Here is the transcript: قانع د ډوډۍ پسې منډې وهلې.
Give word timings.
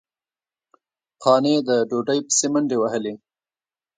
قانع 1.23 1.55
د 1.67 1.69
ډوډۍ 1.89 2.19
پسې 2.27 2.47
منډې 2.53 2.77
وهلې. 2.79 3.13